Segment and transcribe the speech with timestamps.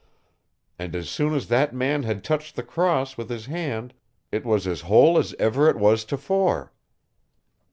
[0.79, 3.93] And as soon as that man had touched the Cross with his hand
[4.31, 6.73] it was as whole as ever it was tofore.